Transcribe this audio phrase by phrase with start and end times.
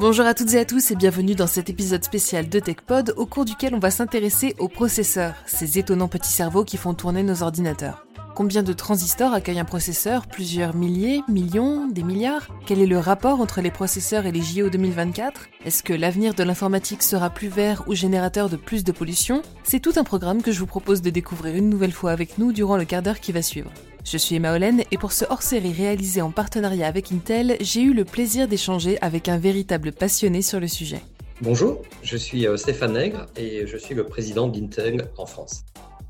[0.00, 3.26] Bonjour à toutes et à tous et bienvenue dans cet épisode spécial de TechPod au
[3.26, 7.42] cours duquel on va s'intéresser aux processeurs, ces étonnants petits cerveaux qui font tourner nos
[7.42, 8.06] ordinateurs.
[8.34, 10.26] Combien de transistors accueille un processeur?
[10.26, 12.48] Plusieurs milliers, millions, des milliards?
[12.64, 16.44] Quel est le rapport entre les processeurs et les JO 2024 Est-ce que l'avenir de
[16.44, 19.42] l'informatique sera plus vert ou générateur de plus de pollution?
[19.64, 22.52] C'est tout un programme que je vous propose de découvrir une nouvelle fois avec nous
[22.54, 23.70] durant le quart d'heure qui va suivre.
[24.04, 27.92] Je suis Emma Hollen et pour ce hors-série réalisé en partenariat avec Intel, j'ai eu
[27.92, 31.02] le plaisir d'échanger avec un véritable passionné sur le sujet.
[31.42, 35.64] Bonjour, je suis euh, Stéphane Nègre et je suis le président d'Intel en France.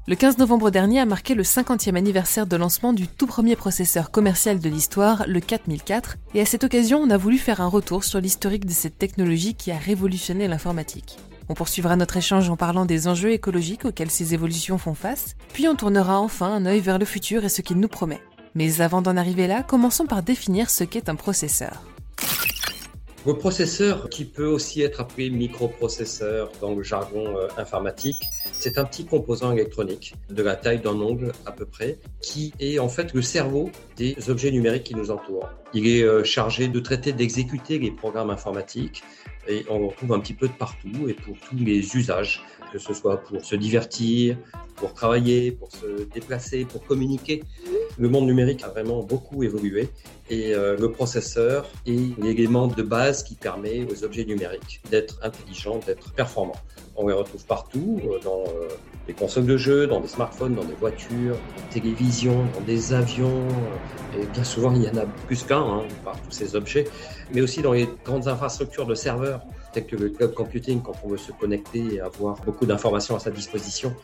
[0.06, 4.10] Le 15 novembre dernier a marqué le 50e anniversaire de lancement du tout premier processeur
[4.10, 8.02] commercial de l'histoire, le 4004, et à cette occasion on a voulu faire un retour
[8.04, 11.18] sur l'historique de cette technologie qui a révolutionné l'informatique.
[11.50, 15.66] On poursuivra notre échange en parlant des enjeux écologiques auxquels ces évolutions font face, puis
[15.66, 18.20] on tournera enfin un œil vers le futur et ce qu'il nous promet.
[18.54, 21.82] Mais avant d'en arriver là, commençons par définir ce qu'est un processeur.
[23.24, 28.22] Vos processeurs, qui peut aussi être appelé microprocesseur dans le jargon euh, informatique,
[28.60, 32.78] c'est un petit composant électronique de la taille d'un ongle à peu près, qui est
[32.78, 35.48] en fait le cerveau des objets numériques qui nous entourent.
[35.72, 39.02] Il est euh, chargé de traiter, d'exécuter les programmes informatiques,
[39.48, 42.78] et on le retrouve un petit peu de partout et pour tous les usages, que
[42.78, 44.36] ce soit pour se divertir,
[44.76, 47.42] pour travailler, pour se déplacer, pour communiquer.
[48.00, 49.90] Le monde numérique a vraiment beaucoup évolué
[50.30, 55.80] et euh, le processeur est l'élément de base qui permet aux objets numériques d'être intelligents,
[55.86, 56.56] d'être performants.
[56.96, 58.68] On les retrouve partout, euh, dans euh,
[59.06, 62.94] des consoles de jeux, dans des smartphones, dans des voitures, dans des télévisions, dans des
[62.94, 63.46] avions.
[64.18, 66.86] Et bien souvent, il y en a plus qu'un hein, par tous ces objets,
[67.34, 69.42] mais aussi dans les grandes infrastructures de serveurs
[69.74, 73.18] tels que le cloud computing quand on veut se connecter et avoir beaucoup d'informations à
[73.18, 73.94] sa disposition.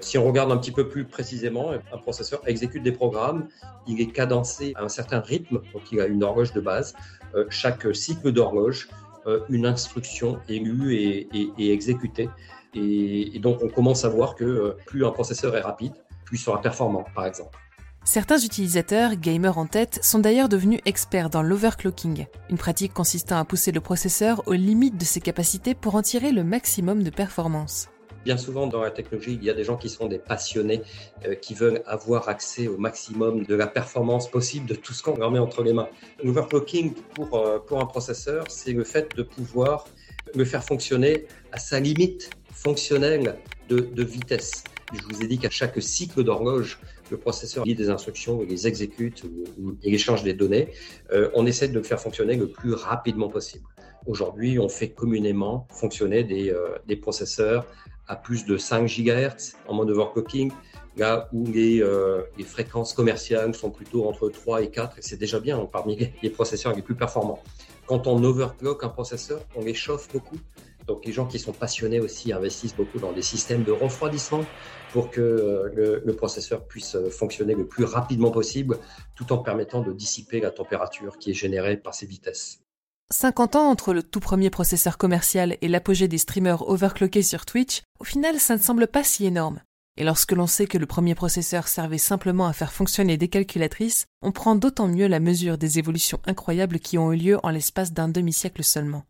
[0.00, 3.48] Si on regarde un petit peu plus précisément, un processeur exécute des programmes,
[3.86, 6.94] il est cadencé à un certain rythme, donc il a une horloge de base.
[7.34, 8.88] Euh, chaque cycle d'horloge,
[9.26, 12.30] euh, une instruction est lue et, exécutée.
[12.74, 15.92] Et, donc on commence à voir que euh, plus un processeur est rapide,
[16.24, 17.58] plus il sera performant, par exemple.
[18.04, 23.44] Certains utilisateurs, gamers en tête, sont d'ailleurs devenus experts dans l'overclocking, une pratique consistant à
[23.44, 27.88] pousser le processeur aux limites de ses capacités pour en tirer le maximum de performance.
[28.28, 30.82] Bien souvent dans la technologie, il y a des gens qui sont des passionnés,
[31.24, 35.16] euh, qui veulent avoir accès au maximum de la performance possible de tout ce qu'on
[35.16, 35.88] leur met entre les mains.
[36.22, 39.86] L'overclocking pour, euh, pour un processeur, c'est le fait de pouvoir
[40.34, 43.38] le faire fonctionner à sa limite fonctionnelle
[43.70, 44.64] de, de vitesse.
[44.92, 48.66] Je vous ai dit qu'à chaque cycle d'horloge, le processeur lit des instructions, il les
[48.66, 50.68] exécute ou, il échange des données.
[51.12, 53.64] Euh, on essaie de le faire fonctionner le plus rapidement possible.
[54.06, 56.54] Aujourd'hui, on fait communément fonctionner des,
[56.86, 57.66] des processeurs
[58.08, 60.50] à plus de 5 GHz en mode overclocking,
[60.96, 65.38] là où les, euh, fréquences commerciales sont plutôt entre 3 et 4, et c'est déjà
[65.38, 67.42] bien parmi les, processeurs les plus performants.
[67.86, 70.38] Quand on overclock un processeur, on les chauffe beaucoup.
[70.86, 74.44] Donc les gens qui sont passionnés aussi investissent beaucoup dans des systèmes de refroidissement
[74.92, 78.78] pour que euh, le, le, processeur puisse euh, fonctionner le plus rapidement possible,
[79.14, 82.62] tout en permettant de dissiper la température qui est générée par ces vitesses.
[83.10, 87.80] 50 ans entre le tout premier processeur commercial et l'apogée des streamers overclockés sur Twitch,
[88.00, 89.62] au final ça ne semble pas si énorme.
[89.96, 94.04] Et lorsque l'on sait que le premier processeur servait simplement à faire fonctionner des calculatrices,
[94.20, 97.94] on prend d'autant mieux la mesure des évolutions incroyables qui ont eu lieu en l'espace
[97.94, 99.04] d'un demi-siècle seulement.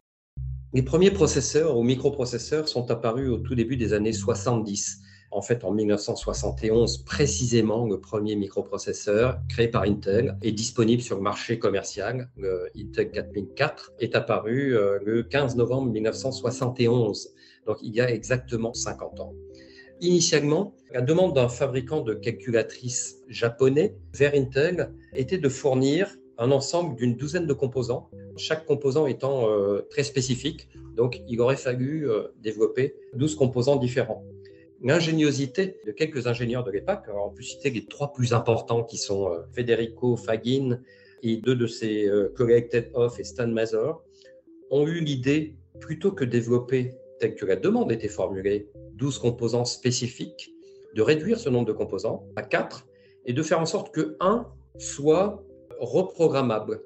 [0.72, 5.64] Les premiers processeurs ou microprocesseurs sont apparus au tout début des années 70 en fait,
[5.64, 12.30] en 1971, précisément, le premier microprocesseur créé par Intel est disponible sur le marché commercial.
[12.36, 17.34] Le Intel 4004 est apparu euh, le 15 novembre 1971,
[17.66, 19.34] donc il y a exactement 50 ans.
[20.00, 26.96] Initialement, la demande d'un fabricant de calculatrices japonais vers Intel était de fournir un ensemble
[26.96, 30.68] d'une douzaine de composants, chaque composant étant euh, très spécifique.
[30.96, 34.22] Donc, il aurait fallu euh, développer 12 composants différents
[34.82, 37.04] l'ingéniosité de quelques ingénieurs de l'époque.
[37.12, 40.80] On peut citer les trois plus importants qui sont euh, Federico Fagin
[41.22, 44.02] et deux de ses euh, collègues Ted Hoff et Stan Mazur,
[44.70, 50.52] ont eu l'idée, plutôt que développer, tel que la demande était formulée, 12 composants spécifiques,
[50.94, 52.86] de réduire ce nombre de composants à 4
[53.26, 54.46] et de faire en sorte que 1
[54.78, 55.42] soit
[55.80, 56.82] reprogrammable.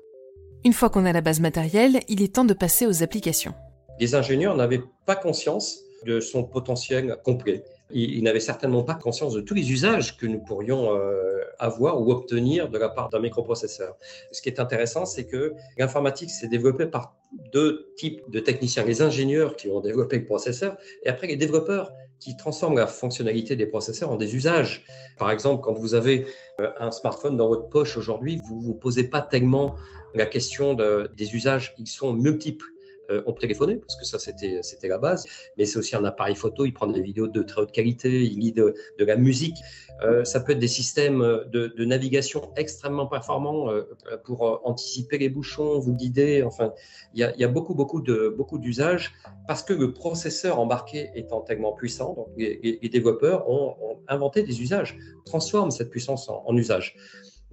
[0.64, 3.52] Une fois qu'on a la base matérielle, il est temps de passer aux applications.
[3.98, 9.40] Les ingénieurs n'avaient pas conscience de son potentiel complet il, n'avait certainement pas conscience de
[9.40, 13.96] tous les usages que nous pourrions euh, avoir ou obtenir de la part d'un microprocesseur.
[14.30, 17.16] Ce qui est intéressant, c'est que l'informatique s'est développée par
[17.52, 21.92] deux types de techniciens, les ingénieurs qui ont développé le processeur et après les développeurs
[22.18, 24.84] qui transforment la fonctionnalité des processeurs en des usages.
[25.18, 26.26] Par exemple, quand vous avez
[26.60, 29.74] euh, un smartphone dans votre poche aujourd'hui, vous ne vous posez pas tellement
[30.14, 32.66] la question de, des usages, ils sont multiples.
[33.12, 35.26] Euh, on téléphonait, parce que ça, c'était, c'était la base.
[35.56, 38.38] Mais c'est aussi un appareil photo, il prend des vidéos de très haute qualité, il
[38.38, 39.56] lit de, la musique.
[40.02, 43.82] Euh, ça peut être des systèmes de, navigation extrêmement performants euh,
[44.24, 46.42] pour anticiper les bouchons, vous guider.
[46.42, 46.72] Enfin,
[47.14, 49.12] il y a, beaucoup, beaucoup, de, beaucoup d'usages
[49.46, 53.76] parce que le processeur embarqué étant tellement puissant, donc les, développeurs ont,
[54.08, 56.96] inventé des usages, transforment cette puissance en, usage.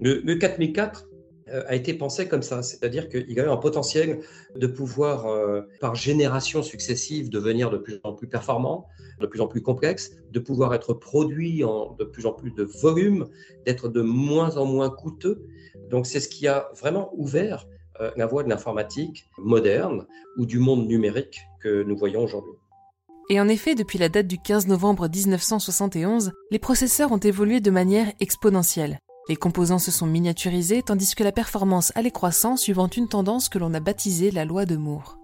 [0.00, 1.19] Le, le 4004, euh,
[1.50, 4.20] a été pensé comme ça, c'est-à-dire qu'il y a eu un potentiel
[4.56, 8.86] de pouvoir, euh, par génération successive, devenir de plus en plus performant,
[9.20, 12.62] de plus en plus complexe, de pouvoir être produit en de plus en plus de
[12.62, 13.28] volume,
[13.66, 15.46] d'être de moins en moins coûteux.
[15.90, 17.66] Donc c'est ce qui a vraiment ouvert
[18.00, 20.06] euh, la voie de l'informatique moderne
[20.36, 22.54] ou du monde numérique que nous voyons aujourd'hui.
[23.28, 27.70] Et en effet, depuis la date du 15 novembre 1971, les processeurs ont évolué de
[27.70, 28.98] manière exponentielle.
[29.28, 33.58] Les composants se sont miniaturisés tandis que la performance allait croissant suivant une tendance que
[33.58, 35.20] l'on a baptisée la loi de Moore.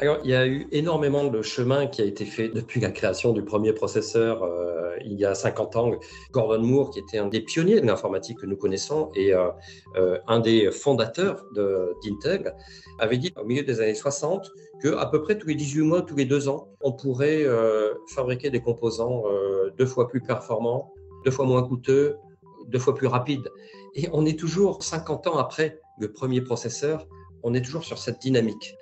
[0.00, 3.44] Il y a eu énormément de chemin qui a été fait depuis la création du
[3.44, 5.92] premier processeur euh, il y a 50 ans.
[6.32, 9.48] Gordon Moore, qui était un des pionniers de l'informatique que nous connaissons et euh,
[9.96, 11.44] euh, un des fondateurs
[12.02, 12.54] d'Intel,
[12.98, 14.50] avait dit au milieu des années 60
[14.82, 17.44] que à peu près tous les 18 mois, tous les deux ans, on pourrait
[18.08, 19.22] fabriquer des composants
[19.78, 20.92] deux fois plus performants,
[21.24, 22.16] deux fois moins coûteux,
[22.72, 23.48] deux fois plus rapide.
[23.94, 27.06] Et on est toujours, 50 ans après le premier processeur,
[27.42, 28.74] on est toujours sur cette dynamique.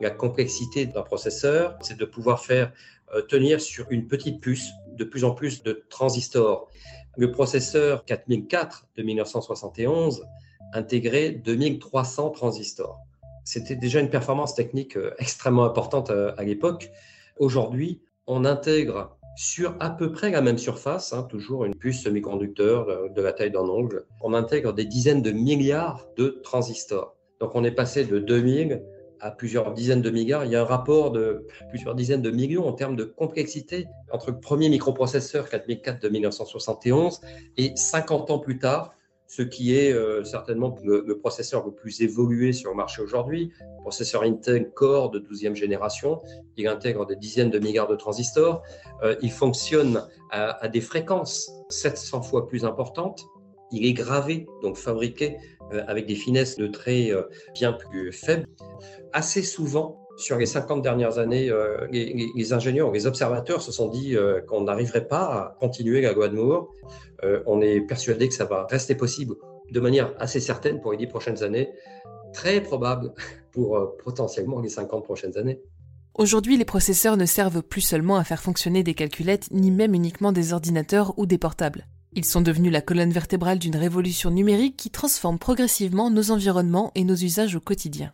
[0.00, 2.72] La complexité d'un processeur, c'est de pouvoir faire
[3.14, 6.68] euh, tenir sur une petite puce de plus en plus de transistors.
[7.16, 10.26] Le processeur 4004 de 1971
[10.72, 12.98] intégrait 2300 transistors.
[13.44, 16.90] C'était déjà une performance technique euh, extrêmement importante euh, à l'époque.
[17.38, 23.10] Aujourd'hui, on intègre sur à peu près la même surface, hein, toujours une puce semi-conducteur
[23.14, 24.06] de, la taille d'un ongle.
[24.22, 27.14] On intègre des dizaines de milliards de transistors.
[27.40, 28.82] Donc on est passé de 2000
[29.20, 30.44] à plusieurs dizaines de milliards.
[30.44, 34.30] Il y a un rapport de plusieurs dizaines de millions en termes de complexité entre
[34.30, 37.20] le premier microprocesseur 4004 de 1971
[37.58, 38.94] et 50 ans plus tard,
[39.26, 43.50] ce qui est euh, certainement le, processeur le plus évolué sur le marché aujourd'hui.
[43.80, 46.20] Processeur Intel Core de 12e génération,
[46.56, 48.62] il intègre des dizaines de milliards de transistors,
[49.02, 53.24] euh, il fonctionne à, des fréquences 700 fois plus importantes,
[53.72, 55.36] il est gravé, donc fabriqué
[55.72, 57.14] euh, avec des finesses de traits
[57.54, 58.46] bien plus faibles.
[59.12, 64.16] Assez souvent, sur les 50 dernières années, euh, les, ingénieurs, les observateurs se sont dit
[64.16, 66.68] euh, qu'on n'arriverait pas à continuer la loi.
[67.24, 69.34] Euh, on est persuadé que ça va rester possible
[69.70, 71.70] de manière assez certaine pour les 10 prochaines années,
[72.32, 73.12] très probable
[73.52, 75.60] pour potentiellement les 50 prochaines années.
[76.14, 80.32] Aujourd'hui, les processeurs ne servent plus seulement à faire fonctionner des calculettes, ni même uniquement
[80.32, 81.86] des ordinateurs ou des portables.
[82.14, 87.04] Ils sont devenus la colonne vertébrale d'une révolution numérique qui transforme progressivement nos environnements et
[87.04, 88.12] nos usages au quotidien.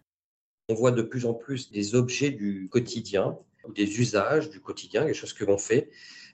[0.72, 3.36] On voit de plus en plus des objets du quotidien,
[3.74, 5.90] des usages du quotidien, des choses que l'on fait,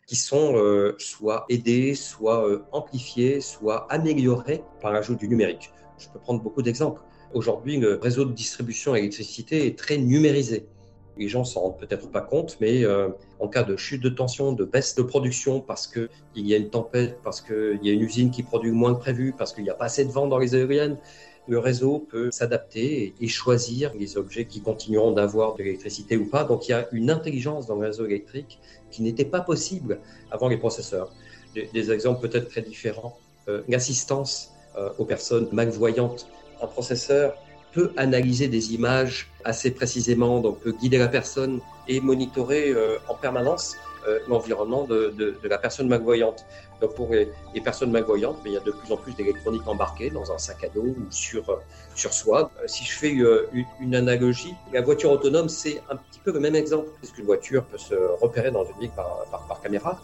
[0.06, 5.72] qui sont euh, soit aidés, soit euh, amplifiés, soit améliorés par l'ajout du numérique.
[5.98, 7.02] Je peux prendre beaucoup d'exemples.
[7.34, 10.68] Aujourd'hui, le réseau de distribution d'électricité est très numérisé.
[11.16, 13.08] Les gens s'en rendent peut-être pas compte, mais euh,
[13.40, 16.70] en cas de chute de tension, de baisse de production, parce qu'il y a une
[16.70, 19.70] tempête, parce qu'il y a une usine qui produit moins que prévu, parce qu'il n'y
[19.70, 20.96] a pas assez de vent dans les aériennes,
[21.48, 26.44] le réseau peut s'adapter et choisir les objets qui continueront d'avoir de l'électricité ou pas.
[26.44, 28.58] Donc il y a une intelligence dans le réseau électrique
[28.90, 29.98] qui n'était pas possible
[30.30, 31.10] avant les processeurs.
[31.54, 33.18] Des, exemples peut-être très différents.
[33.48, 36.28] Euh, l'assistance euh, aux personnes malvoyantes.
[36.62, 37.34] Un processeur
[37.72, 43.14] peut analyser des images assez précisément, donc peut guider la personne et monitorer euh, en
[43.14, 43.76] permanence
[44.08, 46.44] euh, l'environnement de, la personne malvoyante.
[46.80, 47.30] Donc pour les,
[47.62, 50.68] personnes malvoyantes, il y a de plus en plus d'électronique embarquée dans un sac à
[50.68, 51.56] dos ou sur, euh,
[51.94, 52.50] sur soi.
[52.58, 53.10] Euh, si je fais
[53.80, 57.78] une, analogie, la voiture autonome, c'est un petit peu le même exemple, puisqu'une voiture peut
[57.78, 60.00] se repérer dans une ville par, par caméra.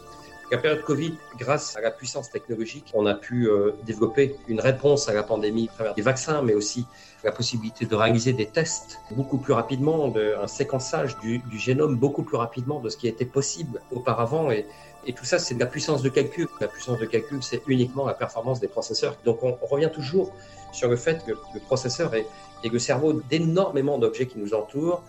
[0.51, 5.09] La période Covid, grâce à la puissance technologique, on a pu euh, développer une réponse
[5.09, 6.85] à la pandémie à travers des vaccins, mais aussi
[7.23, 12.21] la possibilité de réaliser des tests beaucoup plus rapidement, de, un séquençage du, génome beaucoup
[12.21, 14.51] plus rapidement de ce qui était possible auparavant.
[14.51, 14.67] Et,
[15.15, 16.47] tout ça, c'est de la puissance de calcul.
[16.59, 19.17] La puissance de calcul, c'est uniquement la performance des processeurs.
[19.23, 20.31] Donc on, revient toujours
[20.71, 22.25] sur le fait que le processeur est,
[22.63, 25.03] le cerveau d'énormément d'objets qui nous entourent.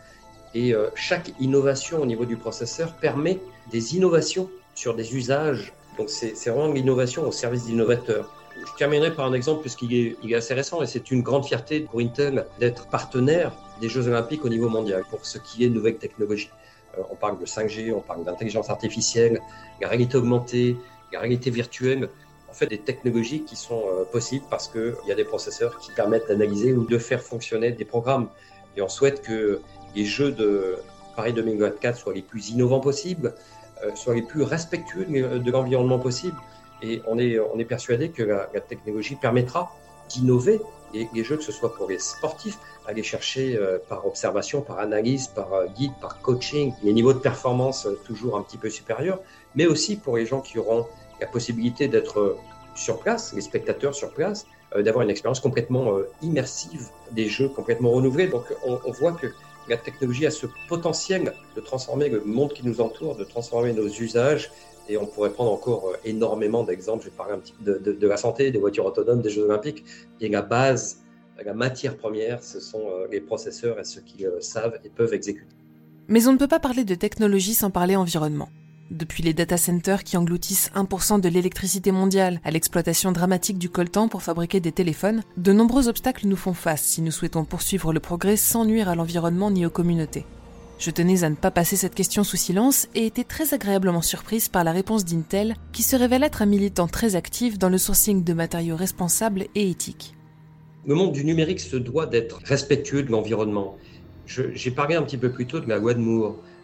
[0.54, 3.40] Et euh, chaque innovation au niveau du processeur permet
[3.70, 5.72] des innovations sur des usages.
[5.98, 8.30] Donc c'est vraiment l'innovation au service d'innovateurs.
[8.54, 12.00] Je terminerai par un exemple puisqu'il est, assez récent et c'est une grande fierté pour
[12.00, 16.50] Intel d'être partenaire des Jeux Olympiques au niveau mondial pour ce qui est nouvelles technologies.
[16.96, 19.40] Euh, on parle de 5G, on parle d'intelligence artificielle,
[19.80, 20.76] la réalité augmentée,
[21.12, 22.08] la réalité virtuelle.
[22.48, 25.90] En fait, des technologies qui sont euh, possibles parce qu'il y a des processeurs qui
[25.92, 28.28] permettent d'analyser ou de faire fonctionner des programmes.
[28.76, 29.60] Et on souhaite qu'il
[29.94, 30.78] les jeux de
[31.16, 33.34] Paris 2024 soient les plus innovants possibles,
[33.94, 36.36] soient les plus respectueux de l'environnement possible.
[36.82, 39.72] Et on est, on est persuadé que la, technologie permettra
[40.08, 40.60] d'innover
[40.92, 45.26] les, jeux, que ce soit pour les sportifs, aller chercher euh, par observation, par analyse,
[45.26, 49.20] par euh, guide, par coaching, les niveaux de performance toujours un petit peu supérieurs,
[49.54, 50.86] mais aussi pour les gens qui auront
[51.20, 52.36] la possibilité d'être
[52.74, 58.28] sur place, les spectateurs sur place, d'avoir une expérience complètement immersive des jeux complètement renouvelés.
[58.28, 59.28] Donc on, on voit que
[59.68, 63.88] la technologie a ce potentiel de transformer le monde qui nous entoure, de transformer nos
[63.88, 64.50] usages.
[64.88, 67.04] Et on pourrait prendre encore euh, énormément d'exemples.
[67.04, 69.84] Je vais parler un petit peu de, la santé, des voitures autonomes, des Jeux Olympiques.
[70.20, 71.02] Et la base,
[71.44, 75.12] la matière première, ce sont euh, les processeurs et ceux qui le savent et peuvent
[75.12, 75.56] exécuter.
[76.08, 78.48] Mais on ne peut pas parler de technologie sans parler environnement.
[78.90, 84.06] Depuis les data centers qui engloutissent 1% de l'électricité mondiale à l'exploitation dramatique du coltan
[84.06, 87.98] pour fabriquer des téléphones, de nombreux obstacles nous font face si nous souhaitons poursuivre le
[87.98, 90.24] progrès sans nuire à l'environnement ni aux communautés.
[90.78, 94.48] Je tenais à ne pas passer cette question sous silence et étais très agréablement surprise
[94.48, 98.22] par la réponse d'Intel, qui se révèle être un militant très actif dans le sourcing
[98.22, 100.14] de matériaux responsables et éthiques.
[100.86, 103.76] Le monde du numérique se doit d'être respectueux de l'environnement.
[104.26, 105.94] J'ai parlé un petit peu plus tôt de la loi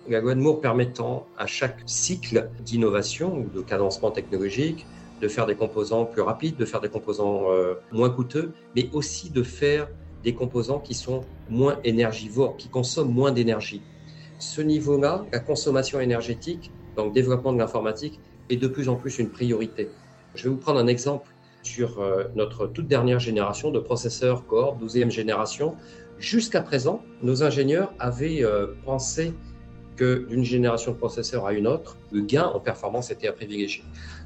[0.09, 4.87] de Moore permettant à chaque cycle d'innovation ou de cadencement technologique
[5.21, 9.31] de faire des composants plus rapides, de faire des composants euh, moins coûteux, mais aussi
[9.31, 9.89] de faire
[10.25, 13.83] des composants qui sont moins énergivores, qui consomment moins d'énergie.
[14.41, 18.19] Ce niveau-là, la consommation énergétique, dans le développement de l'informatique,
[18.51, 19.91] est de plus en plus une priorité.
[20.35, 21.31] Je vais vous prendre un exemple
[21.63, 25.77] sur euh, notre toute dernière génération de processeurs Core, 12e génération.
[26.19, 29.35] Jusqu'à présent, nos ingénieurs avaient euh, pensé
[29.97, 33.85] que d'une génération de processeurs à une autre, le gain en performance était à privilégier.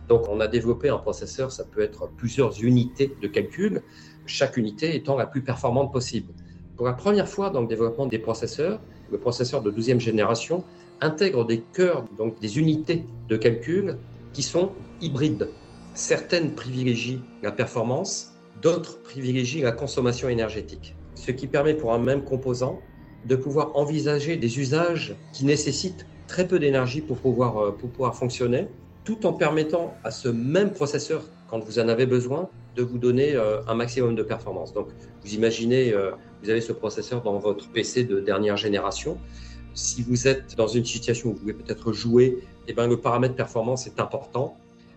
[0.09, 3.83] Donc on a développé un processeur, ça peut être plusieurs unités de calcul,
[4.27, 6.33] chaque unité étant la plus performante possible.
[6.77, 8.81] Pour la première fois dans le développement des processeurs,
[9.11, 10.65] le processeur de 12e génération
[11.01, 13.99] intègre des cœurs, donc des unités de calcul
[14.33, 15.49] qui sont hybrides.
[15.95, 18.33] Certaines privilégient la performance,
[18.63, 20.95] d'autres privilégient la consommation énergétique.
[21.15, 22.81] Ce qui permet pour un même composant
[23.27, 28.15] de pouvoir envisager des usages qui nécessitent très peu d'énergie pour pouvoir, euh, pour pouvoir
[28.15, 28.69] fonctionner,
[29.05, 33.35] tout en permettant à ce même processeur, quand vous en avez besoin, de vous donner
[33.35, 34.73] euh, un maximum de performance.
[34.73, 34.89] Donc,
[35.25, 36.11] vous imaginez, euh,
[36.43, 39.19] vous avez ce processeur dans votre PC de dernière génération.
[39.75, 43.35] Si vous êtes dans une situation où vous voulez peut-être jouer, eh bien, le paramètre
[43.35, 44.57] performance est important.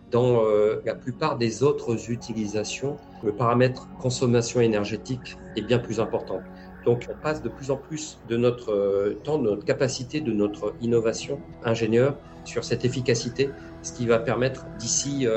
[0.09, 0.41] Dans
[0.85, 6.39] la plupart des autres utilisations, le paramètre consommation énergétique est bien plus important.
[6.85, 10.31] Donc on passe de plus en plus de notre euh, temps, de notre capacité, de
[10.31, 13.49] notre innovation ingénieur sur cette efficacité,
[13.81, 15.27] ce qui va permettre d'ici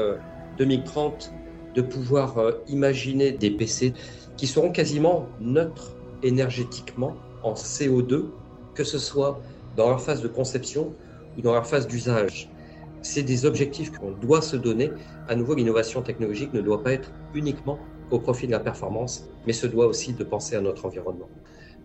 [0.58, 3.94] 2030 euh, de pouvoir euh, imaginer des PC
[4.36, 8.26] qui seront quasiment neutres énergétiquement en CO2,
[8.74, 9.40] que ce soit
[9.76, 10.94] dans leur phase de conception
[11.36, 12.50] ou dans leur phase d'usage.
[13.02, 14.92] C'est des objectifs qu'on doit se donner.
[15.28, 17.78] À nouveau, l'innovation technologique ne doit pas être uniquement
[18.12, 21.28] au profit de la performance, mais se doit aussi de penser à notre environnement.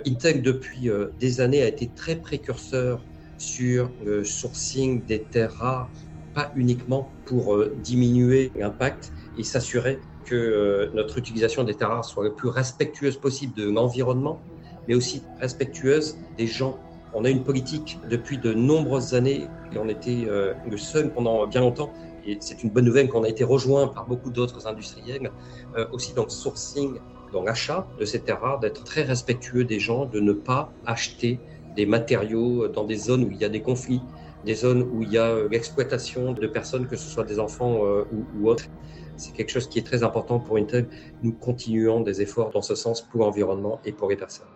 [0.05, 3.05] Intel, depuis euh, des années, a été très précurseur
[3.37, 5.91] sur le sourcing des terres rares,
[6.33, 12.05] pas uniquement pour euh, diminuer l'impact et s'assurer que euh, notre utilisation des terres rares
[12.05, 14.41] soit la plus respectueuse possible de l'environnement,
[14.87, 16.77] mais aussi respectueuse des gens.
[17.13, 21.61] On a une politique depuis de nombreuses années et on était le seul pendant bien
[21.61, 21.91] longtemps
[22.27, 25.31] et c'est une bonne nouvelle qu'on a été rejoint par beaucoup d'autres industriels,
[25.77, 26.99] euh, aussi dans le sourcing,
[27.31, 31.39] dans l'achat de ces terres rares, d'être très respectueux des gens, de ne pas acheter
[31.75, 34.01] des matériaux dans des zones où il y a des conflits,
[34.45, 37.85] des zones où il y a euh, l'exploitation de personnes, que ce soit des enfants
[37.85, 38.03] euh,
[38.35, 38.65] ou, autres.
[39.15, 40.87] C'est quelque chose qui est très important pour Intel.
[41.23, 44.47] Nous continuons des efforts dans ce sens pour l'environnement et pour les personnes.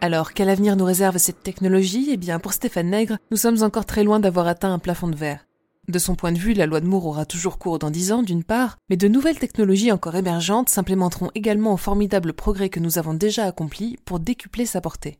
[0.00, 2.08] Alors, quel avenir nous réserve cette technologie?
[2.12, 5.16] Eh bien, pour Stéphane Nègre, nous sommes encore très loin d'avoir atteint un plafond de
[5.16, 5.47] verre.
[5.88, 8.22] De son point de vue, la loi de Moore aura toujours cours dans dix ans,
[8.22, 12.98] d'une part, mais de nouvelles technologies encore émergentes s'implémenteront également au formidable progrès que nous
[12.98, 15.18] avons déjà accompli pour décupler sa portée.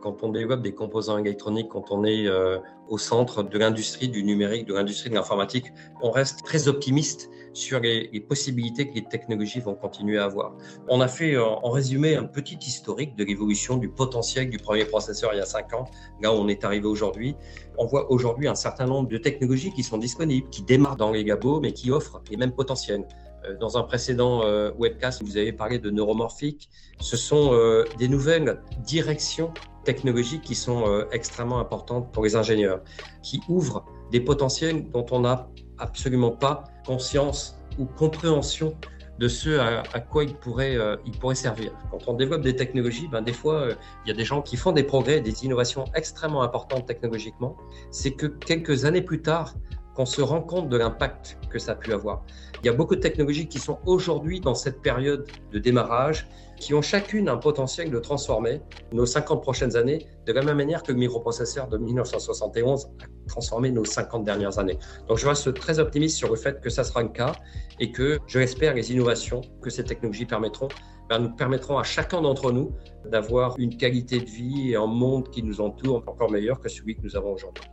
[0.00, 4.22] Quand on développe des composants électroniques, quand on est euh, au centre de l'industrie du
[4.22, 5.66] numérique, de l'industrie de l'informatique,
[6.02, 10.54] on reste très optimiste sur les, possibilités que les technologies vont continuer à avoir.
[10.88, 14.84] On a fait euh, en résumé un petit historique de l'évolution du potentiel du premier
[14.84, 15.86] processeur il y a cinq ans,
[16.22, 17.34] là où on est arrivé aujourd'hui.
[17.76, 21.24] On voit aujourd'hui un certain nombre de technologies qui sont disponibles, qui démarrent dans les
[21.24, 23.04] gabots, mais qui offrent les mêmes potentiels.
[23.44, 26.68] Euh, dans un précédent euh, webcast, vous avez parlé de neuromorphique.
[27.00, 27.52] Ce sont
[27.98, 29.52] des nouvelles directions
[29.84, 32.82] technologiques qui sont extrêmement importantes pour les ingénieurs,
[33.22, 38.74] qui ouvrent des potentiels dont on n'a absolument pas conscience ou compréhension
[39.18, 41.72] de ce à, quoi il pourrait, euh, il pourrait servir.
[41.90, 44.56] Quand on développe des technologies, ben, des fois, euh, il y a des gens qui
[44.56, 47.56] font des progrès, des innovations extrêmement importantes technologiquement.
[47.90, 49.54] C'est que quelques années plus tard,
[49.98, 52.22] qu'on se rend compte de l'impact que ça a pu avoir.
[52.62, 56.72] Il y a beaucoup de technologies qui sont aujourd'hui dans cette période de démarrage, qui
[56.72, 58.62] ont chacune un potentiel de transformer
[58.92, 63.72] nos 50 prochaines années de la même manière que le microprocesseur de 1971 a transformé
[63.72, 64.78] nos 50 dernières années.
[65.08, 67.32] Donc je reste très optimiste sur le fait que ça sera le cas
[67.80, 70.68] et que je l'espère les innovations que ces technologies permettront
[71.08, 72.70] ben, nous permettront à chacun d'entre nous
[73.04, 76.94] d'avoir une qualité de vie et un monde qui nous entoure encore meilleur que celui
[76.94, 77.64] que nous avons aujourd'hui.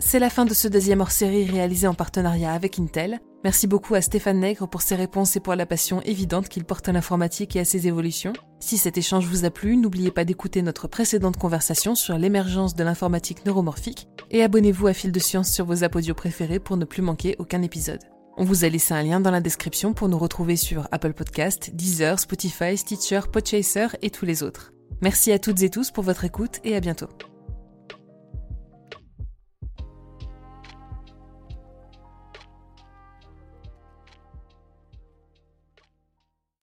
[0.00, 3.20] C'est la fin de ce deuxième hors-série réalisé en partenariat avec Intel.
[3.44, 6.88] Merci beaucoup à Stéphane Nègre pour ses réponses et pour la passion évidente qu'il porte
[6.88, 8.32] à l'informatique et à ses évolutions.
[8.60, 12.84] Si cet échange vous a plu, n'oubliez pas d'écouter notre précédente conversation sur l'émergence de
[12.84, 17.02] l'informatique neuromorphique et abonnez-vous à Fil de Science sur vos apodios préférés pour ne plus
[17.02, 18.04] manquer aucun épisode.
[18.36, 21.70] On vous a laissé un lien dans la description pour nous retrouver sur Apple Podcast,
[21.74, 24.72] Deezer, Spotify, Stitcher, Podchaser et tous les autres.
[25.00, 27.08] Merci à toutes et tous pour votre écoute et à bientôt.